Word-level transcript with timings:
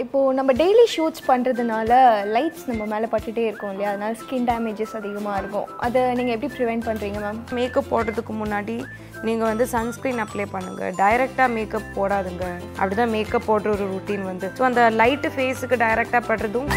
இப்போது 0.00 0.34
நம்ம 0.36 0.50
daily 0.60 0.84
shoots 0.92 1.22
பண்ணுறதுனால 1.30 1.90
லைட்ஸ் 2.34 2.62
நம்ம 2.68 2.82
மேலே 2.92 3.06
பட்டுட்டே 3.14 3.42
இருக்கும் 3.48 3.72
இல்லையா? 3.72 3.88
அதனால 3.92 4.16
ஸ்கின் 4.20 4.46
டேமேஜஸ் 4.50 4.94
அதிகமாக 4.98 5.40
இருக்கும். 5.40 5.66
அதை 5.86 6.00
நீங்கள் 6.18 6.34
எப்படி 6.36 6.50
ப்ரிவெண்ட் 6.54 6.84
பண்ணுறீங்க 6.88 7.18
மேம் 7.24 7.40
மேக்கப் 7.58 7.90
போடுறதுக்கு 7.90 8.34
முன்னாடி 8.42 8.76
நீங்கள் 9.28 9.48
வந்து 9.50 9.64
சன்ஸ்க்ரீன் 9.74 10.22
அப்ளை 10.24 10.46
பண்ணுங்கள் 10.54 10.94
டைரெக்டாக 11.02 11.48
மேக்கப் 11.56 11.92
போடாதுங்க. 11.98 12.46
அப்படி 12.78 12.96
தான் 13.02 13.12
மேக்கப் 13.16 13.46
போடுற 13.50 13.70
ஒரு 13.76 13.86
ருட்டீன் 13.92 14.24
வந்து. 14.30 14.48
ஸோ 14.58 14.64
அந்த 14.70 14.84
லைட்டு 15.00 15.30
ஃபேஸுக்கு 15.36 15.78
டைரெக்டாக 15.84 16.22
படுறதும் 16.30 16.70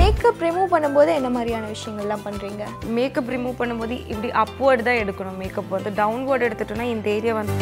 மேக்கப் 0.00 0.42
ரிமூவ் 0.46 0.72
பண்ணும்போது 0.76 1.10
என்ன 1.18 1.30
மாதிரியான 1.36 1.68
விஷயங்கள்லாம் 1.74 2.26
பண்ணுறீங்க 2.28 2.64
மேக்கப் 2.98 3.30
ரிமூவ் 3.36 3.60
பண்ணும்போது 3.62 3.96
இப்படி 4.12 4.30
அப்வர்டு 4.44 4.88
தான் 4.90 5.00
எடுக்கணும். 5.04 5.40
மேக்கப் 5.44 5.76
வந்து 5.78 5.92
டவுன்வர்டு 6.02 6.46
எடுத்துட்டோம்னா 6.50 6.88
இந்த 6.96 7.08
ஏரியா 7.18 7.34
வந்து 7.42 7.56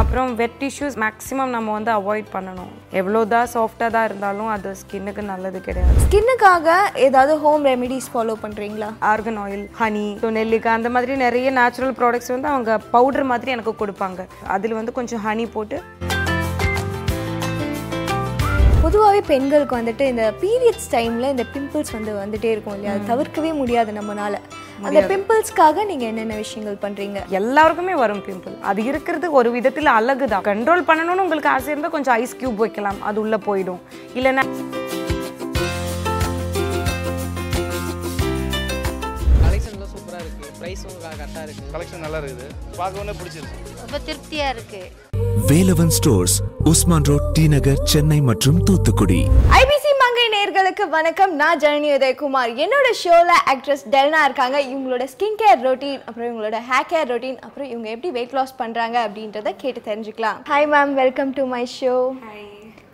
அப்புறம் 0.00 0.30
வெட் 0.38 0.54
டிஷ்யூஸ் 0.60 0.94
மேக்ஸிமம் 1.02 1.50
நம்ம 1.54 1.72
வந்து 1.76 1.90
அவாய்ட் 1.96 2.28
பண்ணணும். 2.34 2.70
எவ்வளோதான் 3.00 3.50
சாஃப்டாக 3.54 3.90
தான் 3.94 4.06
இருந்தாலும் 4.08 4.48
அது 4.54 4.70
ஸ்கின்னுக்கு 4.80 5.22
நல்லது 5.30 5.58
கிடையாது. 5.66 5.96
ஸ்கின்னுக்காக 6.04 6.76
ஏதாவது 7.06 7.34
ஹோம் 7.42 7.64
ரெமெடிஸ் 7.70 8.08
ஃபாலோ 8.12 8.36
பண்ணுறீங்களா 8.44 8.88
ஆர்கன் 9.10 9.40
ஆயில் 9.42 9.64
ஹனி 9.80 10.06
ஸோ 10.22 10.30
நெல்லிக்காய் 10.38 10.76
அந்த 10.78 10.90
மாதிரி 10.94 11.16
நிறைய 11.24 11.50
நேச்சுரல் 11.58 11.94
ப்ராடக்ட்ஸ் 12.00 12.32
வந்து 12.34 12.50
அவங்க 12.54 12.78
பவுடர் 12.94 13.28
மாதிரி 13.32 13.54
எனக்கு 13.56 13.74
கொடுப்பாங்க. 13.82 14.26
அதில் 14.56 14.78
வந்து 14.80 14.96
கொஞ்சம் 15.00 15.22
ஹனி 15.26 15.46
போட்டு. 15.56 15.78
பொதுவாகவே 18.84 19.22
பெண்களுக்கு 19.32 19.74
வந்துட்டு 19.80 20.06
இந்த 20.12 20.24
பீரியட்ஸ் 20.44 20.90
டைமில் 20.96 21.32
இந்த 21.34 21.44
பிம்பிள்ஸ் 21.54 21.94
வந்து 21.98 22.12
வந்துட்டே 22.22 22.50
இருக்கும் 22.54 22.76
இல்லையா? 22.76 22.94
அது 22.96 23.10
தவிர்க்கவே 23.12 23.52
முடியாது 23.62 23.90
நம்மனால. 24.00 24.34
அந்த 24.86 25.00
பிம்பிள்ஸ்க்காக 25.12 25.84
நீங்கள் 25.90 26.10
என்னென்ன 26.12 26.36
விஷயங்கள் 26.44 26.78
பண்ணுறீங்க 26.84 27.18
எல்லாருக்குமே 27.40 27.94
வரும் 28.02 28.24
பிம்பிள் 28.28 28.56
அது 28.70 28.80
இருக்கிறது 28.90 29.26
ஒரு 29.40 29.50
விதத்தில் 29.56 29.90
அழகு 29.98 30.28
தான் 30.34 30.46
கண்ட்ரோல் 30.50 30.88
பண்ணணும்னு 30.90 31.24
உங்களுக்கு 31.26 31.52
ஆசை 31.56 31.72
இருந்தால் 31.74 31.94
கொஞ்சம் 31.96 32.16
ஐஸ் 32.22 32.38
கியூப் 32.42 32.62
வைக்கலாம். 32.64 33.00
அது 33.10 33.20
உள்ளே 33.24 33.40
போயிடும். 33.48 33.82
இல்லைன்னா 34.18 34.44
சூப்பராக 39.92 40.20
இருக்குது 40.24 40.50
ப்ரைஸும் 40.60 40.98
கரெக்டாக 41.04 41.42
இருக்குது 41.46 41.70
கலெக்ஷன் 41.76 42.04
நல்லா 42.06 42.18
இருக்குது. 42.22 42.46
பார்க்கவே 42.80 43.14
பிடிச்சிருக்கு 43.20 43.58
ரொம்ப 43.84 43.98
திருப்தியா 44.08 44.48
இருக்கு. 44.54 44.82
Velavan 45.50 45.92
stores 45.96 46.36
Usman 46.70 47.06
road 47.10 47.26
T 47.36 47.44
Nagar 47.54 47.80
Chennai 47.92 48.18
மற்றும் 48.28 48.58
தூத்துக்குடி. 48.68 49.20
ஐபிசி 49.60 49.81
மங்கை 50.72 50.84
நேர்களுக்கு 50.84 50.98
வணக்கம். 50.98 51.32
நான் 51.40 51.58
ஜனனி 51.62 51.88
உதயகுமார். 51.94 52.50
என்னோட 52.64 52.88
ஷோவில் 53.00 53.32
ஆக்ட்ரஸ் 53.52 53.82
டெல்னா 53.94 54.20
இருக்காங்க. 54.26 54.58
இவங்களோட 54.68 55.04
ஸ்கின் 55.12 55.36
கேர் 55.40 55.60
ரொட்டீன் 55.66 56.00
அப்புறம் 56.06 56.28
இவங்களோட 56.28 56.58
ஹேர் 56.68 56.88
கேர் 56.92 57.10
ரொட்டீன் 57.12 57.36
அப்புறம் 57.46 57.68
இவங்க 57.72 57.88
எப்படி 57.94 58.10
வெயிட் 58.16 58.34
லாஸ் 58.38 58.54
பண்ணுறாங்க 58.62 58.96
அப்படின்றத 59.06 59.52
கேட்டு 59.62 59.80
தெரிஞ்சுக்கலாம். 59.88 60.38
Hi 60.52 60.68
ma'am 60.74 60.94
welcome 61.02 61.32
to 61.38 61.44
my 61.52 61.62
show 61.76 61.94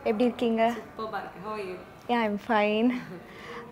எப்படி 0.09 0.27
இருக்கீங்க? 0.29 0.62
யா 2.12 2.19
ஐம் 2.27 2.41
ஃபைன் 2.48 2.91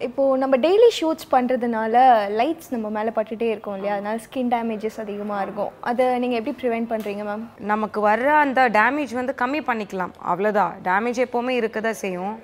இப்போது 0.08 0.40
நம்ம 0.42 0.54
டெய்லி 0.66 0.90
ஷூட்ஸ் 1.00 1.30
பண்ணுறதுனால 1.36 2.06
லைட்ஸ் 2.40 2.72
நம்ம 2.74 2.88
மேலே 2.98 3.12
பட்டுட்டே 3.20 3.48
இருக்கும் 3.54 3.76
இல்லையா? 3.78 3.94
அதனால 3.98 4.18
ஸ்கின் 4.26 4.52
டேமேஜஸ் 4.56 5.00
அதிகமாக 5.04 5.44
இருக்கும். 5.46 5.72
அதை 5.90 6.06
நீங்கள் 6.24 6.40
எப்படி 6.40 6.54
ப்ரிவெண்ட் 6.64 6.90
பண்ணுறீங்க 6.92 7.24
மேம் 7.30 7.46
நமக்கு 7.72 8.00
வர்ற 8.10 8.28
அந்த 8.46 8.68
டேமேஜ் 8.80 9.14
வந்து 9.22 9.34
கம்மி 9.44 9.62
பண்ணிக்கலாம். 9.70 10.14
அவ்வளோதான் 10.32 10.74
டேமேஜ் 10.90 11.24
எப்போவுமே 11.26 11.54
இருக்க 11.62 11.80
தான் 11.88 12.04
செய்யும். 12.04 12.36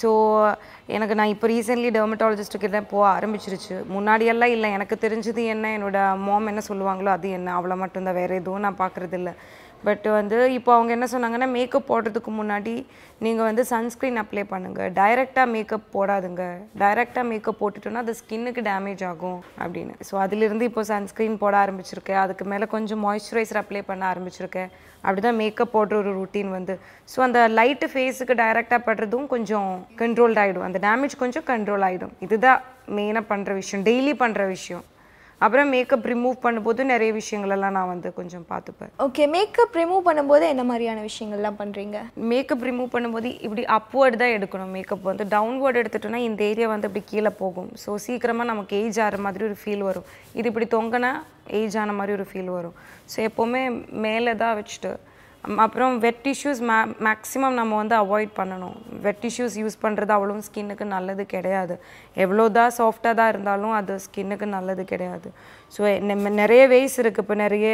ஸோ 0.00 0.10
எனக்கு 0.96 1.14
நான் 1.18 1.32
இப்போ 1.34 1.46
ரீசெண்ட்லி 1.48 1.90
டெர்மட்டாலஜிஸ்ட்டுக்கிட்ட 1.96 2.80
போக 2.92 3.04
ஆரம்பிச்சிருச்சு. 3.16 3.74
முன்னாடியெல்லாம் 3.94 4.54
இல்லை 4.56 4.68
எனக்கு 4.76 4.96
தெரிஞ்சது 5.04 5.42
என்ன 5.54 5.72
என்னோட 5.78 5.98
மாம் 6.26 6.50
என்ன 6.52 6.62
சொல்லுவாங்களோ 6.68 7.10
அது 7.16 7.30
என்ன. 7.38 7.60
அவ்வளோ 7.60 7.76
மட்டும்தான் 7.84 8.18
வேறு 8.20 8.40
எதுவும் 8.40 8.64
நான் 8.66 8.80
பார்க்குறதில்ல 8.84 9.32
பட் 9.86 10.06
வந்து 10.18 10.38
இப்போ 10.58 10.70
அவங்க 10.76 10.90
என்ன 10.96 11.06
சொன்னாங்கன்னா 11.14 11.48
மேக்கப் 11.56 11.88
போடுறதுக்கு 11.90 12.32
முன்னாடி 12.40 12.74
நீங்கள் 13.24 13.46
வந்து 13.48 13.62
சன்ஸ்க்ரீன் 13.72 14.20
அப்ளை 14.22 14.44
பண்ணுங்கள் 14.52 14.92
டைரெக்டாக 14.98 15.46
மேக்கப் 15.54 15.88
போடாதுங்க. 15.96 16.44
டைரெக்டாக 16.82 17.24
மேக்கப் 17.30 17.60
போட்டுட்டோன்னா 17.60 18.02
அது 18.04 18.14
ஸ்கின்னுக்கு 18.20 18.62
டேமேஜ் 18.70 19.02
ஆகும் 19.10 19.40
அப்படின்னு. 19.62 19.94
ஸோ 20.08 20.14
அதிலிருந்து 20.24 20.68
இப்போ 20.70 20.84
சன்ஸ்க்ரீன் 20.92 21.36
போட 21.42 21.56
ஆரம்பிச்சிருக்கேன். 21.64 22.20
அதுக்கு 22.24 22.46
மேலே 22.52 22.68
கொஞ்சம் 22.76 23.02
மாய்ஸ்சரைசர் 23.06 23.60
அப்ளை 23.62 23.82
பண்ண 23.90 24.04
ஆரம்பிச்சிருக்கேன். 24.12 24.70
அப்படி 25.04 25.20
தான் 25.26 25.38
மேக்கப் 25.42 25.72
போடுற 25.74 25.94
ஒரு 26.02 26.10
ருட்டீன் 26.18 26.50
வந்து. 26.58 26.74
ஸோ 27.12 27.18
அந்த 27.26 27.38
லைட்டு 27.58 27.86
ஃபேஸுக்கு 27.92 28.34
டைரெக்டாக 28.42 28.80
படுறதும் 28.88 29.26
கொஞ்சம் 29.34 29.70
கண்ட்ரோல்ட் 30.02 30.40
ஆகிடும் 30.42 30.66
அந்த 30.68 30.80
டேமேஜ் 30.86 31.16
கொஞ்சம் 31.22 31.46
கண்ட்ரோல் 31.52 31.86
ஆகிடும் 31.88 32.14
இதுதான் 32.26 32.60
மெயினாக 32.98 33.30
பண்ணுற 33.32 33.52
விஷயம். 33.60 33.84
டெய்லி 33.88 34.14
பண்ணுற 34.22 34.44
விஷயம். 34.56 34.84
அப்புறம் 35.44 35.70
மேக்கப் 35.74 36.06
ரிமூவ் 36.12 36.36
பண்ணும்போது 36.44 36.80
நிறைய 36.90 37.10
விஷயங்களெல்லாம் 37.18 37.74
நான் 37.76 37.90
வந்து 37.92 38.08
கொஞ்சம் 38.18 38.44
பார்த்துப்பேன். 38.50 38.90
ஓகே 39.06 39.24
மேக்கப் 39.34 39.76
ரிமூவ் 39.80 40.02
பண்ணும்போது 40.08 40.44
என்ன 40.52 40.62
மாதிரியான 40.70 41.02
விஷயங்கள்லாம் 41.08 41.58
பண்ணுறீங்க 41.60 41.98
மேக்கப் 42.32 42.64
ரிமூவ் 42.68 42.90
பண்ணும்போது 42.94 43.28
இப்படி 43.46 43.62
அப்வர்டு 43.76 44.20
தான் 44.22 44.34
எடுக்கணும் 44.36 44.74
மேக்கப் 44.76 45.08
வந்து. 45.10 45.26
டவுன்வர்டு 45.34 45.80
எடுத்துட்டோம்னா 45.82 46.22
இந்த 46.28 46.42
ஏரியா 46.50 46.68
வந்து 46.74 46.88
அப்படி 46.90 47.04
கீழே 47.12 47.32
போகும். 47.42 47.70
ஸோ 47.84 47.92
சீக்கிரமாக 48.06 48.50
நமக்கு 48.52 48.76
ஏஜ் 48.82 49.00
ஆகிற 49.06 49.18
மாதிரி 49.26 49.46
ஒரு 49.50 49.56
ஃபீல் 49.62 49.86
வரும். 49.90 50.06
இது 50.40 50.48
இப்படி 50.52 50.68
தொங்கினா 50.76 51.12
ஏஜ் 51.60 51.78
ஆன 51.84 51.94
மாதிரி 52.00 52.14
ஒரு 52.18 52.26
ஃபீல் 52.32 52.52
வரும். 52.58 52.76
ஸோ 53.12 53.18
எப்போவுமே 53.30 53.62
மேலே 54.06 54.34
தான் 54.44 54.56
வச்சுட்டு 54.60 54.92
அப்புறம் 55.62 55.94
வெட் 56.02 56.20
டிஷ்யூஸ் 56.24 56.60
மே 56.68 56.76
மேக்ஸிமம் 57.06 57.56
நம்ம 57.60 57.72
வந்து 57.80 57.94
அவாய்ட் 58.02 58.32
பண்ணணும். 58.38 58.76
வெட் 59.04 59.20
டிஷ்யூஸ் 59.22 59.54
யூஸ் 59.60 59.76
பண்ணுறது 59.84 60.12
அவ்வளோ 60.16 60.34
ஸ்கின்னுக்கு 60.48 60.86
நல்லது 60.92 61.24
கிடையாது. 61.32 61.74
எவ்வளோ 62.24 62.44
தான் 62.58 62.74
சாஃப்டாக 62.78 63.18
தான் 63.20 63.30
இருந்தாலும் 63.32 63.74
அது 63.78 63.94
ஸ்கின்னுக்கு 64.04 64.46
நல்லது 64.56 64.82
கிடையாது. 64.92 65.30
ஸோ 65.74 65.82
நிறைய 66.42 66.62
வேஸ் 66.74 66.96
இருக்குது 67.02 67.24
இப்போ 67.24 67.36
நிறைய 67.44 67.68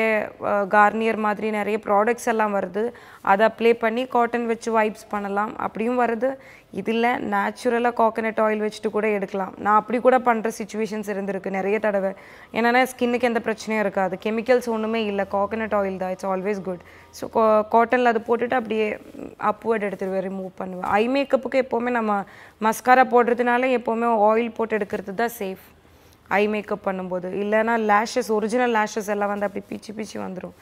கார்னியர் 0.76 1.20
மாதிரி 1.26 1.50
நிறைய 1.60 1.78
ப்ராடக்ட்ஸ் 1.88 2.30
எல்லாம் 2.34 2.56
வருது. 2.58 2.84
அதை 3.32 3.44
அப்ளை 3.50 3.74
பண்ணி 3.84 4.04
காட்டன் 4.16 4.48
வச்சு 4.52 4.72
வைப்ஸ் 4.78 5.10
பண்ணலாம். 5.14 5.52
அப்படியும் 5.66 6.00
வருது. 6.04 6.30
இதில் 6.72 7.06
நேச்சுரலாக 7.32 7.94
கோகனட் 8.00 8.40
ஆயில் 8.44 8.62
வச்சுட்டு 8.64 8.90
கூட 8.96 9.06
எடுக்கலாம். 9.18 9.52
நான் 9.64 9.78
அப்படி 9.80 9.98
கூட 10.06 10.16
பண்ணுற 10.26 10.48
சுச்சுவேஷன்ஸ் 10.56 11.08
இருந்திருக்கு 11.12 11.50
நிறைய 11.56 11.76
தடவை. 11.84 12.10
என்னென்னா 12.56 12.82
ஸ்கின்னுக்கு 12.90 13.28
எந்த 13.30 13.40
பிரச்சனையும் 13.46 13.82
இருக்காது. 13.84 14.14
கெமிக்கல்ஸ் 14.24 14.68
ஒன்றுமே 14.74 15.00
இல்லை. 15.10 15.24
கோகனட் 15.36 15.76
ஆயில் 15.78 15.98
தான். 16.02 16.12
இட்ஸ் 16.16 16.28
ஆல்வேஸ் 16.32 16.60
குட் 16.68 16.82
ஸோ 17.20 17.26
காட்டனில் 17.74 18.10
அது 18.12 18.22
போட்டுட்டு 18.28 18.58
அப்படியே 18.60 18.88
அப்வர்ட் 19.52 19.86
எடுத்துருவேன் 19.88 20.26
ரிமூவ் 20.28 20.52
பண்ணுவேன். 20.60 20.88
ஐ 21.00 21.02
மேக்கப்புக்கு 21.14 21.62
எப்போவுமே 21.64 21.92
நம்ம 21.98 22.20
மஸ்காரா 22.66 23.06
போடுறதுனால 23.14 23.70
எப்போவுமே 23.78 24.10
ஆயில் 24.28 24.56
போட்டு 24.60 24.78
எடுக்கிறது 24.80 25.14
தான் 25.22 25.34
சேஃப் 25.40 25.64
ஐ 26.40 26.42
மேக்கப் 26.54 26.86
பண்ணும்போது. 26.88 27.28
இல்லைன்னா 27.42 27.76
லேஷஸ் 27.90 28.30
ஒரிஜினல் 28.38 28.74
லேஷஸ் 28.78 29.10
எல்லாம் 29.16 29.32
வந்து 29.34 29.48
அப்படி 29.48 29.64
பிச்சு 29.72 29.92
பிச்சு 29.98 30.18
வந்துடும் 30.26 30.56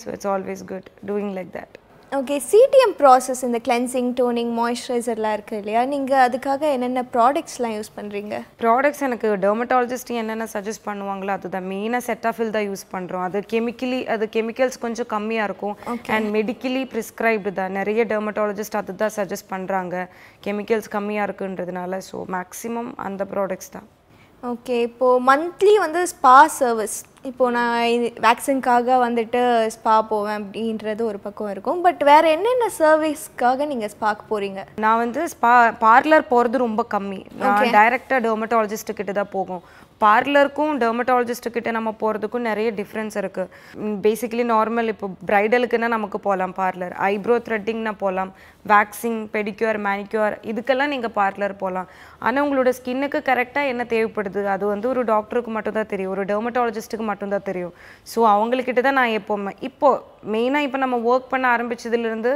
so 0.00 0.06
it's 0.14 0.30
always 0.36 0.64
good 0.72 0.88
doing 1.10 1.34
like 1.38 1.52
that 1.58 1.76
okay 2.16 2.36
CTM 2.50 2.92
process 3.00 3.42
இந்த 3.46 3.58
கிளென்சிங் 3.66 4.08
டோனிங் 4.18 4.52
மாய்ஸ்சரைசர்லாம் 4.58 5.34
இருக்குது 5.36 5.58
இல்லையா? 5.62 5.80
நீங்கள் 5.90 6.22
அதுக்காக 6.26 6.62
என்னென்ன 6.76 7.00
ப்ராடக்ட்ஸ்லாம் 7.14 7.74
யூஸ் 7.76 7.90
பண்ணுறீங்க 7.96 8.34
ப்ராடக்ட்ஸ் 8.62 9.02
எனக்கு 9.06 9.30
டெர்மட்டாலஜிஸ்ட் 9.42 10.12
என்னென்ன 10.20 10.46
சஜஸ்ட் 10.54 10.86
பண்ணுவாங்களோ 10.86 11.32
அதுதான் 11.38 11.66
மெயினாக 11.72 12.06
செட்டாஃபில் 12.08 12.54
தான் 12.56 12.66
யூஸ் 12.70 12.84
பண்ணுறோம் 12.94 13.26
அது 13.26 13.42
கெமிக்கலி 13.52 14.00
அது 14.14 14.26
கெமிக்கல்ஸ் 14.38 14.82
கொஞ்சம் 14.86 15.10
கம்மியாக 15.12 15.48
இருக்கும். 15.50 15.76
அண்ட் 16.16 16.30
மெடிக்கலி 16.38 16.82
ப்ரிஸ்கிரைப்டு 16.94 17.52
தான். 17.60 17.76
நிறைய 17.80 18.00
டெர்மட்டாலஜிஸ்ட் 18.14 18.80
அதுதான் 18.82 19.14
சஜஸ்ட் 19.18 19.50
பண்ணுறாங்க 19.54 19.94
கெமிக்கல்ஸ் 20.48 20.90
கம்மியாக 20.96 21.28
இருக்குன்றதுனால 21.30 22.00
ஸோ 22.10 22.24
மேக்ஸிமம் 22.38 22.90
அந்த 23.08 23.24
ப்ராடக்ட்ஸ் 23.34 23.72
தான். 23.76 23.86
ஓகே 24.52 24.74
இப்போது 24.88 25.22
மந்த்லி 25.28 25.72
வந்து 25.84 26.00
ஸ்பா 26.10 26.34
சர்வீஸ் 26.58 26.98
இப்போது 27.28 27.54
நான் 27.54 28.04
வேக்சின்காக 28.24 28.96
வந்துட்டு 29.04 29.40
ஸ்பா 29.74 29.94
போவேன் 30.10 30.38
அப்படின்றது 30.42 31.02
ஒரு 31.10 31.18
பக்கம் 31.24 31.50
இருக்கும். 31.54 31.80
பட் 31.86 32.02
வேறு 32.10 32.26
என்னென்ன 32.36 32.68
சர்வீஸ்க்காக 32.78 33.66
நீங்கள் 33.72 33.92
ஸ்பாக்கு 33.94 34.24
போகிறீங்க 34.30 34.62
நான் 34.84 35.00
வந்து 35.02 35.22
ஸ்பா 35.34 35.52
பார்லர் 35.84 36.30
போகிறது 36.32 36.64
ரொம்ப 36.66 36.84
கம்மி. 36.94 37.20
நான் 37.42 37.74
டைரெக்டாக 37.78 38.20
டெர்மட்டாலஜிஸ்ட் 38.26 38.96
கிட்ட 39.00 39.12
தான் 39.20 39.34
போகும். 39.36 39.62
பார்லருக்கும் 40.00 40.72
டெர்மட்டாலஜிஸ்ட்கிட்ட 40.82 41.70
நம்ம 41.76 41.90
போகிறதுக்கும் 42.00 42.46
நிறைய 42.48 42.68
டிஃப்ரென்ஸ் 42.70 43.16
இருக்குது 43.20 43.96
பேசிக்கலி 44.04 44.44
நார்மல் 44.52 44.90
இப்போ 44.92 45.06
ப்ரைடலுக்குன்னா 45.30 45.88
நமக்கு 45.94 46.18
போகலாம் 46.20 46.54
பார்லர் 46.58 46.94
ஐப்ரோ 47.08 47.36
த்ரெட்டிங்னா 47.46 47.92
போகலாம் 48.02 48.30
வேக்சிங் 48.72 49.18
பெடிக்யூர் 49.34 49.78
மேனிக்யூர் 49.86 50.34
இதுக்கெல்லாம் 50.50 50.92
நீங்கள் 50.94 51.14
பார்லர் 51.18 51.54
போகலாம் 51.62 51.88
ஆனால் 52.18 52.44
உங்களோட 52.44 52.72
ஸ்கின்னுக்கு 52.78 53.18
கரெக்டாக 53.30 53.72
என்ன 53.72 53.82
தேவைப்படுது? 53.94 54.42
அது 54.54 54.64
வந்து 54.66 54.88
ஒரு 54.92 55.02
டாக்டருக்கு 55.12 55.50
மட்டும்தான் 55.56 55.90
தெரியும் 55.94 56.14
ஒரு 56.14 56.24
டெர்மட்டாலஜிஸ்ட்டுக்கு 56.30 57.06
மட்டும்தான் 57.10 57.48
தெரியும். 57.50 57.74
ஸோ 58.12 58.18
அவங்கக்கிட்ட 58.34 58.80
தான் 58.80 58.98
நான் 59.00 59.16
எப்போவுமே 59.20 59.54
இப்போது 59.70 60.02
மெயினாக 60.34 60.66
இப்போ 60.68 60.78
நம்ம 60.84 60.96
ஒர்க் 61.10 61.32
பண்ண 61.32 61.46
ஆரம்பிச்சதுலேருந்து 61.56 62.32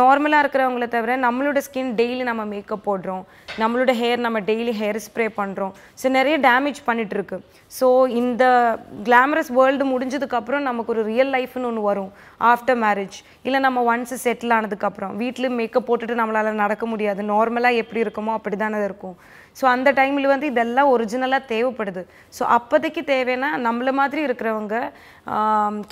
நார்மலாக 0.00 0.42
இருக்கிறவங்கள 0.42 0.86
தவிர 0.94 1.16
நம்மளோட 1.24 1.58
ஸ்கின் 1.66 1.90
டெய்லி 2.00 2.24
நம்ம 2.28 2.42
மேக்கப் 2.52 2.84
போடுறோம். 2.88 3.22
நம்மளோட 3.62 3.92
ஹேர் 4.00 4.20
நம்ம 4.26 4.38
டெய்லி 4.50 4.72
ஹேர் 4.80 4.98
ஸ்ப்ரே 5.06 5.26
பண்ணுறோம் 5.40 5.72
ஸோ 6.00 6.08
நிறைய 6.16 6.36
டேமேஜ் 6.48 6.80
பண்ணிட்டு 6.88 7.16
இருக்கு 7.18 7.38
ஸோ 7.78 7.86
இந்த 8.20 8.44
கிளாமரஸ் 9.08 9.50
வேர்ல்டு 9.58 9.86
முடிஞ்சதுக்கப்புறம் 9.92 10.66
நமக்கு 10.68 10.92
ஒரு 10.94 11.04
ரியல் 11.10 11.32
லைஃப்னு 11.36 11.68
ஒன்று 11.70 11.88
வரும். 11.88 12.10
ஆஃப்டர் 12.52 12.80
மேரேஜ் 12.84 13.18
இல்லை 13.46 13.60
நம்ம 13.66 13.82
ஒன்ஸ் 13.92 14.14
செட்டில் 14.24 14.54
ஆனதுக்கப்புறம். 14.58 15.14
வீட்டில் 15.22 15.56
மேக்கப் 15.58 15.88
போட்டுட்டு 15.88 16.20
நம்மளால் 16.22 16.62
நடக்க 16.64 16.86
முடியாது. 16.92 17.22
நார்மலாக 17.34 17.82
எப்படி 17.82 18.02
இருக்குமோ 18.04 18.34
அப்படி 18.38 18.58
தானே 18.64 18.80
இருக்கும். 18.88 19.16
ஸோ 19.58 19.64
அந்த 19.74 19.88
டைமில் 19.98 20.30
வந்து 20.32 20.46
இதெல்லாம் 20.52 20.90
ஒரிஜினலாக 20.94 21.48
தேவைப்படுது. 21.52 22.02
ஸோ 22.36 22.42
அப்போதைக்கு 22.56 23.02
தேவைன்னா 23.12 23.48
நம்மள 23.66 23.92
மாதிரி 24.00 24.20
இருக்கிறவங்க 24.28 24.76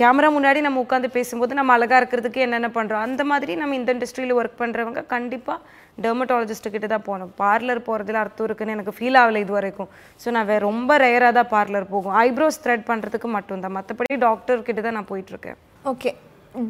கேமரா 0.01 0.29
முன்னாடி 0.37 0.61
நம்ம 0.67 0.83
உட்காந்து 0.85 1.09
பேசும்போது 1.17 1.59
நம்ம 1.61 1.73
அழகாக 1.77 2.01
இருக்கிறதுக்கு 2.01 2.45
என்னென்ன 2.47 2.71
பண்ணுறோம் 2.77 3.05
அந்த 3.07 3.25
மாதிரி 3.33 3.55
நம்ம 3.63 3.77
இந்த 3.81 3.91
இண்டஸ்ட்ரியில் 3.97 4.37
ஒர்க் 4.41 4.61
பண்ணுறவங்க 4.63 5.03
கண்டிப்பாக 5.15 5.59
டெர்மட்டாலஜிஸ்ட்டு 6.05 6.73
கிட்ட 6.73 6.87
தான் 6.93 7.07
போகணும். 7.09 7.33
பார்லர் 7.43 7.87
போகிறதுல 7.89 8.21
அர்த்தம் 8.23 8.47
இருக்குன்னு 8.49 8.77
எனக்கு 8.77 8.97
ஃபீல் 8.97 9.19
ஆகலை 9.23 9.43
இது 9.45 9.53
வரைக்கும். 9.59 9.91
ஸோ 10.23 10.37
நான் 10.37 10.49
வேறு 10.53 10.67
ரொம்ப 10.71 10.99
ரேராக 11.05 11.33
தான் 11.39 11.53
பார்லர் 11.57 11.93
போகும். 11.95 12.17
ஐப்ரோஸ் 12.27 12.63
த்ரெட் 12.65 12.89
பண்ணுறதுக்கு 12.91 13.31
மட்டும்தான். 13.37 13.77
மற்றபடி 13.79 14.19
டாக்டர் 14.29 14.67
கிட்ட 14.69 14.81
தான் 14.89 14.99
நான் 15.01 15.11
போயிட்டுருக்கேன் 15.13 15.59
ஓகே 15.93 16.13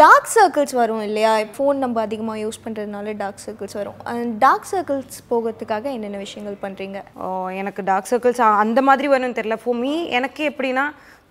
டார்க் 0.01 0.31
சர்க்கிள்ஸ் 0.35 0.75
வரும் 0.79 1.03
இல்லையா? 1.07 1.33
ஃபோன் 1.57 1.77
நம்ம 1.83 2.01
அதிகமாக 2.07 2.39
யூஸ் 2.45 2.63
பண்ணுறதுனால 2.63 3.13
டார்க் 3.21 3.43
சர்க்கிள்ஸ் 3.45 3.77
வரும். 3.79 3.99
டார்க் 4.45 4.67
சர்க்கிள்ஸ் 4.71 5.19
போகிறதுக்காக 5.31 5.85
என்னென்ன 5.97 6.21
விஷயங்கள் 6.23 6.57
பண்ணுறீங்க 6.65 7.01
ஓ 7.25 7.27
எனக்கு 7.61 7.83
டார்க் 7.91 8.09
சர்க்கிள்ஸ் 8.13 8.41
அந்த 8.63 8.83
மாதிரி 8.89 9.09
வரும்னு 9.13 9.39
தெரியல. 9.39 9.59
ஃபார் 9.65 9.79
மீ 9.83 9.93
எனக்கு 10.19 10.43
எப்படின்னா 10.51 10.87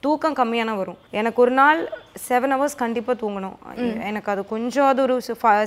தூக்கம் 0.06 0.38
கம்மியான 0.40 0.76
வரும். 0.80 1.00
எனக்கு 1.20 1.40
ஒரு 1.46 1.54
நாள் 1.60 1.80
செவன் 2.28 2.54
ஹவர்ஸ் 2.56 2.82
கண்டிப்பாக 2.84 3.20
தூங்கணும். 3.22 3.58
எனக்கு 4.10 4.32
அது 4.34 4.42
கொஞ்சம் 4.54 4.90
அது 4.92 5.02
ஒரு 5.08 5.16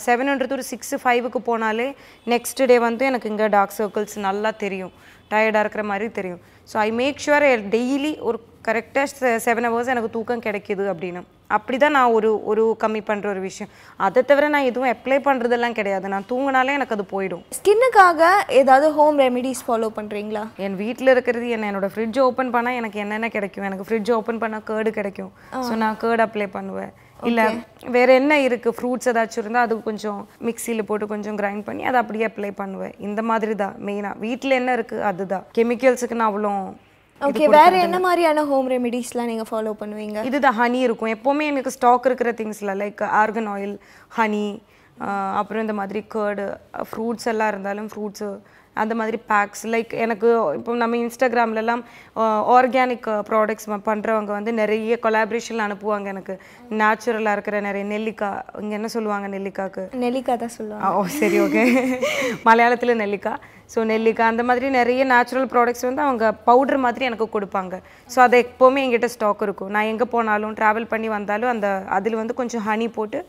செவன்ன்றது 0.09 0.57
ஒரு 0.59 0.67
சிக்ஸ் 0.73 0.95
ஃபைவுக்கு 1.05 1.43
போனாலே 1.51 1.89
நெக்ஸ்ட் 2.35 2.63
டே 2.71 2.79
வந்து 2.89 3.05
எனக்கு 3.11 3.31
இங்கே 3.33 3.49
டார்க் 3.57 3.79
சர்க்கிள்ஸ் 3.81 4.17
நல்லா 4.29 4.53
தெரியும். 4.65 4.95
டயர்டாக 5.33 5.65
இருக்கிற 5.65 5.85
மாதிரி 5.91 6.09
தெரியும். 6.19 6.41
So 6.71 6.77
I 6.87 6.91
make 7.01 7.25
sure 7.27 7.47
daily 7.75 8.13
ஒரு 8.29 8.39
கரெக்டாக 8.69 9.33
செவன் 9.47 9.67
ஹவர்ஸ் 9.69 9.93
எனக்கு 9.95 10.15
தூக்கம் 10.17 10.45
கிடைக்குது 10.47 10.85
அப்படின்னு. 10.93 11.23
அப்படி 11.57 11.77
தான் 11.83 11.95
நான் 11.97 12.15
ஒரு 12.17 12.31
ஒரு 12.51 12.63
கம்மி 12.83 13.01
பண்ணுற 13.11 13.27
ஒரு 13.35 13.43
விஷயம். 13.47 13.71
அதை 14.07 14.21
தவிர 14.31 14.49
நான் 14.55 14.69
எதுவும் 14.71 14.91
அப்ளை 14.95 15.19
பண்ணுறதெல்லாம் 15.27 15.77
கிடையாது. 15.79 16.07
நான் 16.15 16.27
தூங்கினாலே 16.31 16.75
எனக்கு 16.79 16.97
அது 16.97 17.05
போயிடும். 17.13 17.45
ஸ்கின்னுக்காக 17.59 18.23
ஏதாவது 18.61 18.87
ஹோம் 18.97 19.19
ரெமிடிஸ் 19.25 19.63
ஃபாலோ 19.67 19.89
பண்ணுறீங்களா 19.99 20.43
என் 20.65 20.79
வீட்டில் 20.83 21.13
இருக்கிறது 21.15 21.47
என்ன 21.57 21.69
என்னோட 21.71 21.89
ஃப்ரிட்ஜ் 21.95 22.19
ஓப்பன் 22.29 22.53
பண்ணால் 22.55 22.79
எனக்கு 22.81 22.99
என்னென்ன 23.05 23.31
கிடைக்கும்? 23.37 23.67
எனக்கு 23.69 23.87
ஃப்ரிட்ஜ் 23.89 24.11
ஓப்பன் 24.17 24.41
பண்ணால் 24.43 24.65
கேர்டு 24.71 24.93
கிடைக்கும். 24.99 25.31
ஸோ 25.69 25.75
நான் 25.83 26.01
கேர்டு 26.03 26.25
அப்ளை 26.27 26.49
பண்ணுவேன். 26.57 26.93
இல்லை 27.29 27.45
வேற 27.95 28.09
என்ன 28.21 28.33
இருக்குது 28.49 28.77
ஃப்ரூட்ஸ் 28.79 29.09
ஏதாச்சும் 29.13 29.43
இருந்தால் 29.43 29.65
அது 29.67 29.77
கொஞ்சம் 29.87 30.19
மிக்சியில் 30.49 30.87
போட்டு 30.91 31.07
கொஞ்சம் 31.13 31.39
கிரைண்ட் 31.41 31.65
பண்ணி 31.69 31.85
அதை 31.91 31.99
அப்படியே 32.03 32.27
அப்ளை 32.29 32.51
பண்ணுவேன். 32.61 32.95
இந்த 33.07 33.23
மாதிரி 33.31 33.55
தான் 33.63 33.75
மெயினாக 33.89 34.23
வீட்டில் 34.27 34.59
என்ன 34.61 34.77
இருக்குது 34.79 35.07
அதுதான். 35.11 35.47
கெமிக்கல்ஸுக்கு 35.59 36.21
நான் 36.21 36.31
அவ்வளோ 36.33 36.53
ஓகே 37.27 37.47
வேற 37.55 37.73
என்ன 37.85 37.99
மாதிரியான 38.05 38.43
ஹோம் 38.51 38.69
ரெமிடிஸ்லாம் 38.73 39.31
நீங்கள் 39.31 39.49
ஃபாலோ 39.51 39.71
பண்ணுவீங்க? 39.81 40.19
இதுதான் 40.29 40.59
ஹனி 40.59 40.81
இருக்கும். 40.87 41.13
எப்போவுமே 41.15 41.45
எனக்கு 41.53 41.71
ஸ்டாக் 41.77 42.07
இருக்கிற 42.09 42.31
திங்ஸில் 42.41 42.73
லைக் 42.83 43.01
ஆர்கன் 43.23 43.49
ஆயில் 43.55 43.75
ஹனி 44.19 44.45
அப்புறம் 45.41 45.63
இந்த 45.65 45.75
மாதிரி 45.81 46.01
கேர்டு 46.15 46.45
ஃப்ரூட்ஸ் 46.91 47.29
எல்லாம் 47.33 47.51
இருந்தாலும் 47.53 47.89
ஃப்ரூட்ஸு 47.93 48.29
அந்த 48.83 48.95
மாதிரி 49.01 49.19
பேக்ஸ் 49.31 49.65
லைக் 49.75 49.93
எனக்கு 50.05 50.29
இப்போ 50.59 50.77
நம்ம 50.83 50.99
இன்ஸ்டாகிராம்லலாம் 51.05 51.83
ஆர்கானிக் 52.57 53.09
ப்ராடக்ட்ஸ் 53.29 53.69
பண்ணுறவங்க 53.89 54.33
வந்து 54.39 54.53
நிறைய 54.61 54.99
கொலாபரேஷன் 55.05 55.65
அனுப்புவாங்க 55.67 56.09
எனக்கு. 56.15 56.35
நேச்சுரலாக 56.81 57.37
இருக்கிற 57.37 57.57
நிறைய 57.69 57.85
நெல்லிக்காய் 57.95 58.43
இங்கே 58.63 58.77
என்ன 58.81 58.91
சொல்லுவாங்க 58.97 59.29
நெல்லிக்காய்க்கு 59.37 59.85
நெல்லிக்காய் 60.05 60.43
தான் 60.45 60.57
சொல்லுவாங்க. 60.59 60.91
ஓ 60.99 61.05
சரி 61.21 61.39
ஓகே. 61.47 61.65
மலையாளத்தில் 62.51 63.01
நெல்லிக்காய் 63.03 63.41
ஸோ 63.73 63.79
நெல்லிக்காய் 63.93 64.31
அந்த 64.33 64.43
மாதிரி 64.49 64.67
நிறைய 64.77 65.03
நேச்சுரல் 65.15 65.49
ப்ராடக்ட்ஸ் 65.55 65.87
வந்து 65.89 66.03
அவங்க 66.07 66.25
பவுடர் 66.47 66.85
மாதிரி 66.85 67.07
எனக்கு 67.11 67.27
கொடுப்பாங்க. 67.35 67.75
ஸோ 68.15 68.19
அது 68.27 68.37
எப்போவுமே 68.45 68.83
என்கிட்ட 68.85 69.11
ஸ்டாக் 69.15 69.45
இருக்கும். 69.47 69.73
நான் 69.77 69.91
எங்கே 69.93 70.07
போனாலும் 70.15 70.55
ட்ராவல் 70.61 70.91
பண்ணி 70.93 71.11
வந்தாலும் 71.17 71.53
அந்த 71.55 71.69
அதில் 71.99 72.21
வந்து 72.23 72.39
கொஞ்சம் 72.41 72.65
ஹனி 72.69 72.89
போட்டு 72.97 73.21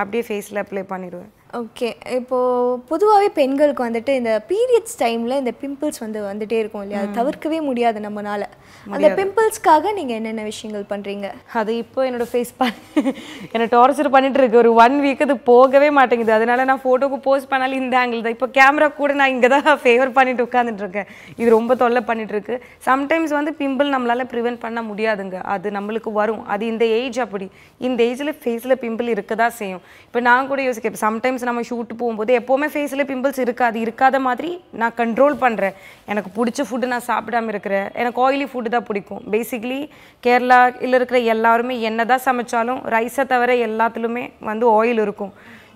அப்படியே 0.00 0.22
ஃபேஸில் 0.28 0.62
அப்ளை 0.62 0.84
பண்ணிடுவேன். 0.92 1.32
ஓகே. 1.56 1.88
இப்போது 2.16 2.78
பொதுவாகவே 2.88 3.28
பெண்களுக்கு 3.38 3.82
வந்துட்டு 3.84 4.12
இந்த 4.20 4.32
பீரியட்ஸ் 4.48 4.96
டைமில் 5.02 5.34
இந்த 5.42 5.52
பிம்பிள்ஸ் 5.60 6.00
வந்து 6.02 6.18
வந்துட்டே 6.26 6.56
இருக்கும் 6.62 6.82
இல்லையா? 6.84 7.02
அது 7.02 7.16
தவிர்க்கவே 7.18 7.58
முடியாது 7.68 7.98
நம்மனால. 8.06 8.42
அந்த 8.94 9.08
பிம்பிள்ஸ்க்காக 9.20 9.92
நீங்கள் 9.98 10.16
என்னென்ன 10.18 10.42
விஷயங்கள் 10.48 10.84
பண்ணுறீங்க 10.90 11.28
அது 11.60 11.72
இப்போ 11.82 12.00
என்னோட 12.08 12.26
ஃபேஸ் 12.32 12.52
பண்ண 12.58 13.04
என்னை 13.52 13.68
டார்ச்சர் 13.76 14.10
பண்ணிட்டு 14.16 14.40
இருக்கு. 14.40 14.60
ஒரு 14.62 14.72
ஒன் 14.84 14.96
வீக் 15.04 15.24
அது 15.26 15.36
போகவே 15.50 15.88
மாட்டேங்குது. 15.98 16.34
அதனால 16.38 16.66
நான் 16.70 16.82
ஃபோட்டோக்கு 16.84 17.18
போஸ்ட் 17.28 17.50
பண்ணாலும் 17.52 17.80
இந்த 17.82 17.96
ஆங்கிள் 18.02 18.24
தான். 18.26 18.36
இப்போ 18.36 18.48
கேமரா 18.58 18.88
கூட 19.00 19.16
நான் 19.20 19.32
இங்கே 19.36 19.50
தான் 19.54 19.80
ஃபேவர் 19.84 20.12
பண்ணிட்டு 20.18 20.46
உட்காந்துட்டு 20.48 20.84
இருக்கேன். 20.86 21.08
இது 21.40 21.48
ரொம்ப 21.56 21.74
தொல்லை 21.84 22.04
பண்ணிட்டு 22.10 22.36
இருக்கு. 22.36 22.58
சம்டைம்ஸ் 22.88 23.34
வந்து 23.38 23.54
பிம்பிள் 23.62 23.94
நம்மளால 23.96 24.28
ப்ரிவென்ட் 24.34 24.62
பண்ண 24.66 24.82
முடியாதுங்க. 24.90 25.38
அது 25.56 25.74
நம்மளுக்கு 25.78 26.12
வரும். 26.20 26.44
அது 26.54 26.66
இந்த 26.74 26.84
ஏஜ் 27.00 27.20
அப்படி. 27.26 27.48
இந்த 27.88 28.00
ஏஜில் 28.10 28.34
ஃபேஸில் 28.44 28.78
பிம்பிள் 28.86 29.10
இருக்க 29.16 29.34
தான் 29.44 29.56
செய்யும். 29.62 29.82
இப்போ 30.08 30.20
நான் 30.30 30.52
கூட 30.52 30.60
யோசிக்கிறேன். 30.68 31.02
சம்டைம்ஸ் 31.08 31.36
நம்ம 31.48 31.62
ஷூட் 31.68 31.92
போகும்போது 32.00 32.32
எப்போவுமே 32.40 32.68
ஃபேஸில் 32.74 33.04
பிம்பிள்ஸ் 33.10 33.40
இருக்காது. 33.44 33.76
இருக்காத 33.84 34.18
மாதிரி 34.26 34.50
நான் 34.80 34.96
கண்ட்ரோல் 35.00 35.36
பண்ணுறேன் 35.44 35.76
எனக்கு 36.12 36.30
பிடிச்ச 36.38 36.66
ஃபுட்டு 36.68 36.92
நான் 36.92 37.08
சாப்பிடாம 37.10 37.52
இருக்கிறேன். 37.54 37.86
எனக்கு 38.02 38.22
ஆயிலி 38.26 38.46
ஃபுட்டு 38.50 38.74
தான் 38.76 38.86
பிடிக்கும். 38.88 39.22
பேசிக்லி 39.34 39.80
கேரளாவில் 40.26 40.98
இருக்கிற 40.98 41.20
எல்லாருமே 41.34 41.76
என்ன 41.90 42.06
தான் 42.12 42.26
சமைச்சாலும் 42.28 42.82
ரைஸை 42.96 43.26
தவிர 43.34 43.52
எல்லாத்துலேயுமே 43.68 44.24
வந்து 44.50 44.66
ஆயில் 44.78 45.02
இருக்கும். 45.06 45.32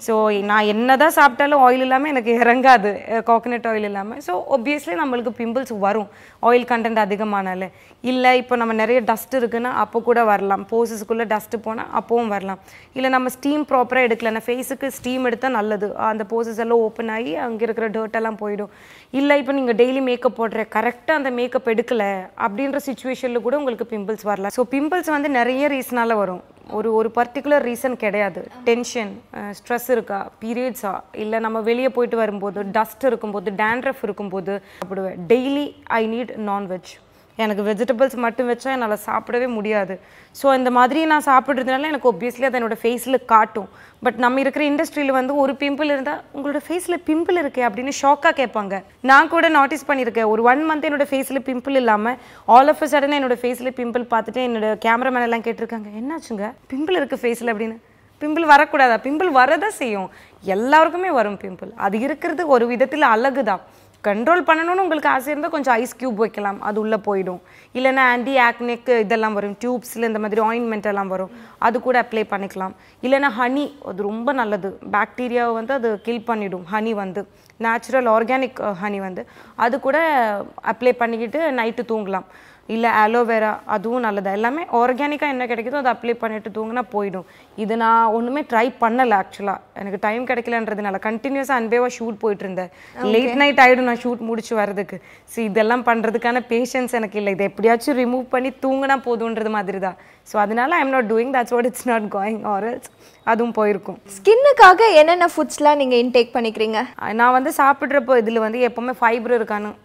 ஸோ 0.06 0.14
நான் 0.50 0.68
என்ன 0.72 0.96
தான் 1.02 1.14
சாப்பிட்டாலும் 1.16 1.62
ஆயில் 1.66 1.84
இல்லாமல் 1.86 2.12
எனக்கு 2.12 2.32
இறங்காது. 2.42 2.90
கோகனட் 3.30 3.66
ஆயில் 3.70 3.86
இல்லாமல் 3.88 4.20
ஸோ 4.26 4.32
ஒப்வியஸ்லி 4.56 4.94
நம்மளுக்கு 5.00 5.32
பிம்பிள்ஸ் 5.40 5.72
வரும். 5.86 6.08
ஆயில் 6.48 6.66
கண்டென்ட் 6.72 7.00
அதிகமானால. 7.04 7.68
இல்லை 8.10 8.30
இப்போ 8.42 8.54
நம்ம 8.60 8.72
நிறைய 8.82 9.00
டஸ்ட் 9.10 9.34
இருக்குன்னா 9.40 9.72
அப்போ 9.82 9.98
கூட 10.08 10.20
வரலாம். 10.30 10.64
போசஸ்க்குள்ளே 10.72 11.26
டஸ்ட்டு 11.32 11.62
போனால் 11.66 11.90
அப்போவும் 12.00 12.32
வரலாம். 12.34 12.60
இல்லை 12.96 13.10
நம்ம 13.16 13.30
ஸ்டீம் 13.36 13.66
ப்ராப்பராக 13.72 14.08
எடுக்கலன்னா 14.08 14.42
ஃபேஸுக்கு 14.48 14.90
ஸ்டீம் 14.98 15.26
எடுத்தால் 15.30 15.56
நல்லது. 15.58 15.88
அந்த 16.12 16.26
போசஸ் 16.32 16.62
எல்லாம் 16.66 16.82
ஓப்பன் 16.86 17.12
ஆகி 17.16 17.34
அங்கே 17.46 17.64
இருக்கிற 17.68 17.88
dirt 17.98 18.16
எல்லாம் 18.20 18.40
போயிடும். 18.42 18.72
இல்லை 19.20 19.36
இப்போ 19.42 19.54
நீங்கள் 19.58 19.78
டெய்லி 19.82 20.02
மேக்கப் 20.08 20.38
போடுற 20.40 20.64
கரெக்டாக 20.76 21.20
அந்த 21.20 21.32
மேக்கப் 21.38 21.70
எடுக்கலை 21.74 22.10
அப்படின்ற 22.46 22.80
சுச்சுவேஷனில் 22.88 23.44
கூட 23.46 23.56
உங்களுக்கு 23.62 23.86
பிம்பிள்ஸ் 23.94 24.26
வரலாம். 24.32 24.54
ஸோ 24.58 24.64
பிம்பிள்ஸ் 24.74 25.14
வந்து 25.16 25.30
நிறைய 25.38 25.68
ரீசனால 25.76 26.16
வரும். 26.22 26.42
ஒரு 26.70 26.94
ஒரு 26.94 27.10
பர்டிகுலர் 27.14 27.64
ரீசன் 27.68 27.96
கிடையாது. 27.96 28.48
டென்ஷன் 28.64 29.12
ஸ்ட்ரெஸ் 29.32 29.90
இருக்கா? 29.90 30.30
பீரியட்ஸா 30.40 31.00
இல்லை 31.12 31.38
நம்ம 31.38 31.60
வெளியே 31.60 31.88
போயிட்டு 31.88 32.16
வரும்போது 32.16 32.62
டஸ்ட் 32.62 33.04
இருக்கும்போது 33.06 33.50
டேண்ட்ரஃப் 33.50 34.02
இருக்கும்போது 34.02 34.62
சாப்பிடுவேன். 34.84 35.18
டெய்லி 35.28 35.74
ஐ 35.84 36.02
நீட் 36.14 36.32
நான்வெஜ் 36.36 36.92
எனக்கு 37.38 37.62
வெஜிடபிள்ஸ் 37.68 38.16
மட்டும் 38.24 38.48
வச்சா 38.50 38.70
என்னால் 38.74 39.02
சாப்பிடவே 39.06 39.46
முடியாது. 39.58 39.94
ஸோ 40.40 40.46
இந்த 40.58 40.70
மாதிரி 40.78 41.00
நான் 41.12 41.24
சாப்பிட்றதுனால 41.28 41.88
எனக்கு 41.90 42.10
ஒப்வியஸ்லி 42.10 42.46
அது 42.48 42.58
என்னோட 42.58 42.76
ஃபேஸில் 42.82 43.18
காட்டும். 43.32 43.68
பட் 44.04 44.18
நம்ம 44.24 44.40
இருக்கிற 44.44 44.62
இண்டஸ்ட்ரியில் 44.70 45.14
வந்து 45.18 45.32
ஒரு 45.42 45.52
பிம்பிள் 45.62 45.92
இருந்தால் 45.94 46.20
உங்களோட 46.36 46.60
ஃபேஸில் 46.66 46.98
பிம்பிள் 47.08 47.40
இருக்கே 47.42 47.62
அப்படின்னு 47.68 47.94
ஷாக்காக 48.00 48.34
கேட்பாங்க. 48.40 48.74
நான் 49.10 49.30
கூட 49.34 49.48
நோட்டீஸ் 49.58 49.88
பண்ணியிருக்கேன். 49.90 50.28
ஒரு 50.32 50.44
ஒன் 50.52 50.64
மந்த் 50.70 50.86
என்னோட 50.88 51.06
ஃபேஸில் 51.12 51.44
பிம்பிள் 51.48 51.78
இல்லாமல் 51.82 52.18
ஆல் 52.56 52.72
ஆஃப் 52.74 52.84
அ 52.86 52.90
சடன் 52.94 53.16
என்னோட 53.20 53.38
ஃபேஸில் 53.44 53.76
பிம்பிள் 53.80 54.04
பார்த்துட்டு 54.14 54.42
என்னோட 54.48 54.74
கேமராமேன் 54.86 55.26
எல்லாம் 55.28 55.46
கேட்டிருக்காங்க. 55.48 55.90
என்னாச்சுங்க? 56.02 56.48
பிம்பிள் 56.74 56.98
இருக்குது 57.00 57.22
ஃபேஸில் 57.24 57.52
அப்படின்னு. 57.54 57.78
பிம்பிள் 58.22 58.44
வரக்கூடாதா? 58.54 58.96
பிம்பிள் 59.06 59.30
வரதான் 59.38 59.78
செய்யும். 59.82 60.10
எல்லாருக்குமே 60.44 61.10
வரும் 61.20 61.38
பிம்பிள் 61.44 61.70
அது 61.86 61.96
இருக்கிறது 62.06 62.42
ஒரு 62.54 62.64
விதத்தில் 62.72 63.12
அழகு 63.14 63.42
தான் 63.48 63.62
கண்ட்ரோல் 64.06 64.40
பண்ணணும்னு 64.46 64.84
உங்களுக்கு 64.84 65.08
ஆசை 65.08 65.30
இருந்தால் 65.30 65.50
கொஞ்சம் 65.50 65.74
ஐஸ் 65.74 65.96
க்யூப் 66.00 66.20
வைக்கலாம். 66.22 66.60
அது 66.68 66.80
உள்ளே 66.80 66.96
போயிடும். 66.96 67.40
இல்லைன்னா 67.74 68.04
ஆன்டி 68.12 68.36
ஆக்னிக் 68.36 68.98
இதெல்லாம் 68.98 69.34
வரும். 69.34 69.56
டியூப்ஸில் 69.64 70.08
இந்த 70.10 70.18
மாதிரி 70.18 70.40
ஆயின்மெண்ட் 70.40 70.88
எல்லாம் 70.92 71.08
வரும். 71.08 71.30
அது 71.58 71.80
கூட 71.80 72.02
அப்ளை 72.02 72.24
பண்ணிக்கலாம். 72.32 72.74
இல்லைன்னா 73.02 73.30
ஹனி 73.38 73.64
அது 73.84 74.02
ரொம்ப 74.02 74.32
நல்லது. 74.32 74.78
பாக்டீரியாவை 74.92 75.52
வந்து 75.52 75.74
அது 75.74 76.00
கில் 76.00 76.24
பண்ணிவிடும் 76.26 76.64
ஹனி 76.72 76.90
வந்து. 76.90 77.28
நேச்சுரல் 77.56 78.06
ஆர்கானிக் 78.06 78.74
ஹனி 78.82 78.98
வந்து. 78.98 79.28
அது 79.54 79.80
கூட 79.80 79.98
uh, 80.40 80.72
அப்ளை 80.72 80.92
பண்ணிக்கிட்டு 80.92 81.50
நைட்டு 81.50 81.82
தூங்கலாம். 81.92 82.24
இல்லை 82.68 82.90
ஆலோவேரா 83.02 83.50
அதுவும் 83.74 84.04
நல்லது? 84.06 84.28
எல்லாமே 84.36 84.62
ஆர்கானிக்காக 84.80 85.32
என்ன 85.34 85.44
கிடைக்குதோ 85.50 85.78
அதை 85.80 85.90
அப்ளை 85.94 86.14
பண்ணிட்டு 86.20 86.50
தூங்கினா 86.56 86.82
போயிடும். 86.94 87.26
இது 87.62 87.74
நான் 87.82 88.12
ஒன்றுமே 88.16 88.42
ட்ரை 88.50 88.64
பண்ணலை 88.82 89.16
ஆக்சுவலாக 89.20 89.80
எனக்கு 89.80 89.98
டைம் 90.06 90.28
கிடைக்கலன்றதுனால 90.30 91.00
கண்டினியூஸாக 91.08 91.58
அன்பேவாக 91.60 91.92
ஷூட் 91.98 92.20
போயிட்டு 92.22 92.44
இருந்தேன். 92.46 92.70
லேட் 93.14 93.36
நைட் 93.42 93.60
ஆகிடும் 93.64 93.90
நான் 93.90 94.02
ஷூட் 94.04 94.22
முடிச்சு 94.30 94.54
வர்றதுக்கு. 94.60 94.98
ஸோ 95.34 95.38
இதெல்லாம் 95.48 95.84
பண்ணுறதுக்கான 95.90 96.44
பேஷன்ஸ் 96.52 96.96
எனக்கு 97.00 97.18
இல்லை. 97.22 97.34
இதை 97.38 97.46
எப்படியாச்சும் 97.52 97.98
ரிமூவ் 98.02 98.26
பண்ணி 98.36 98.52
தூங்கினா 98.64 98.98
போதுன்றது 99.08 99.52
மாதிரி 99.58 99.80
தான் 99.86 99.98
ஸோ 100.30 100.34
அதனால 100.46 100.74
I'm 100.80 100.94
not 100.96 101.10
doing 101.12 101.32
that's 101.36 101.54
what 101.56 101.70
it's 101.70 101.88
not 101.92 102.08
going 102.16 102.42
ஆரல்ஸ் 102.54 102.88
அதுவும் 103.30 103.54
போயிருக்கும். 103.60 103.98
ஸ்கின்னுக்காக 104.16 104.82
என்னென்ன 105.00 105.26
ஃபுட்ஸ்லாம் 105.34 105.80
நீங்கள் 105.82 106.00
இன்டேக் 106.04 106.34
பண்ணிக்கிறீங்க? 106.36 106.78
நான் 107.20 107.36
வந்து 107.38 107.52
சாப்பிட்றப்போ 107.62 108.16
இதில் 108.22 108.44
வந்து 108.46 108.60
எப்போவுமே 108.68 108.94
ஃபைபர் 109.00 109.34
இருக்கான்னு 109.38 109.70
ஆஹ் 109.72 109.81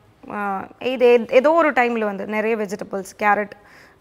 இது 0.95 1.07
ஏதோ 1.39 1.51
ஒரு 1.61 1.71
டைமில் 1.79 2.09
வந்து 2.11 2.25
நிறைய 2.35 2.55
வெஜிடபிள்ஸ் 2.63 3.13
கேரட் 3.23 3.55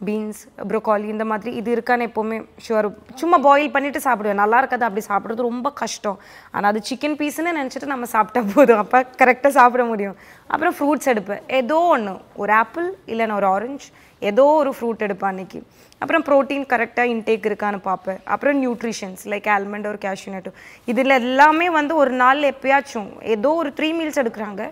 பீன்ஸ் 0.06 0.40
ப்ரோக்காலி 0.70 1.06
இந்த 1.12 1.24
மாதிரி 1.28 1.50
இது 1.58 1.68
இருக்கான்னு 1.74 2.06
எப்போவுமே 2.08 2.38
ஷுவர் 2.64 2.88
சும்மா 3.20 3.36
பாயில் 3.46 3.72
பண்ணிட்டு 3.74 4.00
சாப்பிடுவேன். 4.06 4.40
நல்லா 4.42 4.58
இருக்காது 4.62 4.86
அப்படி 4.88 5.04
சாப்பிட்றது 5.10 5.46
ரொம்ப 5.48 5.68
கஷ்டம். 5.82 6.18
ஆனால் 6.54 6.70
அது 6.72 6.80
சிக்கன் 6.88 7.16
பீஸ்னு 7.20 7.56
நினச்சிட்டு 7.60 7.92
நம்ம 7.92 8.08
சாப்பிட்டா 8.14 8.40
போதும். 8.54 8.80
அப்போ 8.82 8.98
கரெக்டாக 9.20 9.52
சாப்பிட 9.58 9.84
முடியும். 9.92 10.16
அப்புறம் 10.52 10.74
ஃப்ரூட்ஸ் 10.78 11.10
எடுப்பேன். 11.12 11.42
ஏதோ 11.60 11.78
ஒன்று 11.94 12.14
ஒரு 12.42 12.54
ஆப்பிள் 12.62 12.88
இல்லைன்னா 13.12 13.38
ஒரு 13.40 13.48
ஆரஞ்ச் 13.54 13.86
ஏதோ 14.30 14.44
ஒரு 14.60 14.70
ஃப்ரூட் 14.76 15.04
எடுப்பேன் 15.06 15.32
அன்னைக்கு. 15.32 15.58
அப்புறம் 16.02 16.24
ப்ரோட்டீன் 16.28 16.66
கரெக்டாக 16.72 17.12
இன்டேக் 17.14 17.48
இருக்கான்னு 17.50 17.80
பார்ப்பேன். 17.88 18.20
அப்புறம் 18.34 18.58
நியூட்ரிஷன்ஸ் 18.62 19.22
லைக் 19.32 19.48
ஆல்மண்ட் 19.54 19.88
ஒரு 19.92 19.98
கேஷ்யூநட்டு 20.04 20.50
இதில் 20.92 21.18
எல்லாமே 21.22 21.68
வந்து 21.78 21.94
ஒரு 22.02 22.12
நாள் 22.22 22.42
எப்பயாச்சும் 22.52 23.10
ஏதோ 23.34 23.52
ஒரு 23.62 23.72
த்ரீ 23.78 23.90
மீல்ஸ் 23.98 24.20
எடுக்கிறாங்க. 24.24 24.64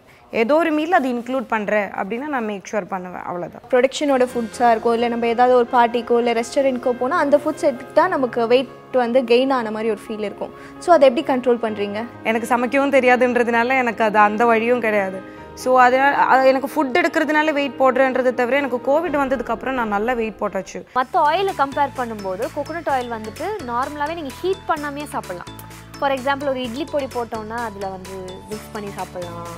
ஏதோ 0.43 0.55
ஒரு 0.62 0.71
மீல் 0.76 0.97
அது 0.99 1.09
இன்க்ளூட் 1.14 1.47
பண்ணுறேன் 1.53 1.88
அப்படின்னா 2.00 2.29
நான் 2.35 2.49
மேக் 2.50 2.71
ஷுர் 2.71 2.87
பண்ணுவேன் 2.93 3.25
அவ்வளோதான் 3.31 3.64
ப்ரொடக்ஷனோட 3.73 4.25
ஃபுட்ஸாக 4.33 4.71
இருக்கும் 4.75 4.95
இல்லை 4.97 5.09
நம்ம 5.12 5.29
ஏதாவது 5.35 5.55
ஒரு 5.61 5.69
பார்ட்டிக்கோ 5.75 6.17
இல்லை 6.23 6.33
ரெஸ்டாரண்ட்க்கோ 6.41 6.93
போனால் 7.03 7.23
அந்த 7.25 7.37
ஃபுட்ஸ் 7.43 7.67
எடுத்துக்கிட்டா 7.69 8.07
நமக்கு 8.14 8.47
வெயிட் 8.53 8.97
வந்து 9.05 9.21
கெயின் 9.31 9.53
ஆன 9.59 9.71
மாதிரி 9.76 9.88
ஒரு 9.95 10.03
ஃபீல் 10.07 10.26
இருக்கும். 10.29 10.53
ஸோ 10.85 10.88
அதை 10.97 11.05
எப்படி 11.11 11.25
கண்ட்ரோல் 11.31 11.62
பண்ணுறீங்க 11.64 12.00
எனக்கு 12.31 12.49
சமைக்கவும் 12.55 12.97
தெரியாதுன்றதுனால 12.97 13.76
எனக்கு 13.83 14.03
அது 14.09 14.21
அந்த 14.29 14.45
வழியும் 14.50 14.85
கிடையாது. 14.87 15.21
ஸோ 15.62 15.71
அதனால் 15.85 16.14
அது 16.35 16.50
எனக்கு 16.53 16.71
ஃபுட் 16.73 16.99
எடுக்கிறதுனால 17.00 17.53
வெயிட் 17.59 17.76
போடுறேன்றதை 17.83 18.33
தவிர 18.41 18.59
எனக்கு 18.62 18.81
கோவிட் 18.88 19.19
வந்ததுக்கப்புறம் 19.23 19.79
நான் 19.81 19.95
நல்லா 19.97 20.14
வெயிட் 20.21 20.41
போட்டாச்சு. 20.43 20.81
மற்ற 20.99 21.21
ஆயிலை 21.29 21.55
கம்பேர் 21.62 21.97
பண்ணும்போது 22.00 22.45
கோகோனட் 22.57 22.91
ஆயில் 22.97 23.14
வந்துட்டு 23.17 23.47
நார்மலாகவே 23.71 24.19
நீங்கள் 24.21 24.37
ஹீட் 24.41 24.67
பண்ணாமே 24.73 25.07
சாப்பிட்லாம். 25.14 25.53
ஃபார் 26.00 26.17
எக்ஸாம்பிள் 26.17 26.53
ஒரு 26.55 26.62
இட்லி 26.67 26.87
பொடி 26.93 27.09
போட்டோம்னா 27.17 27.61
அதில் 27.69 27.93
வந்து 27.97 28.17
மிக்ஸ் 28.50 28.75
பண்ணி 28.76 28.93
சாப்பிட்லாம். 28.99 29.55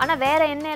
ஆனால் 0.00 0.18
வேறு 0.18 0.44
எண்ணெய் 0.48 0.74